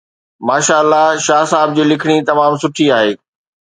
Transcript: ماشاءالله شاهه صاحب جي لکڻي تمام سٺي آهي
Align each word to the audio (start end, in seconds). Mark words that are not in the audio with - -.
ماشاءالله 0.49 1.05
شاهه 1.25 1.49
صاحب 1.51 1.69
جي 1.79 1.83
لکڻي 1.91 2.17
تمام 2.29 2.51
سٺي 2.63 2.85
آهي 2.97 3.11